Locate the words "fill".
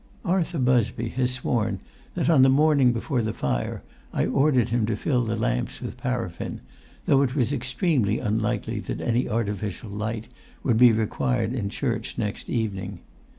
4.95-5.21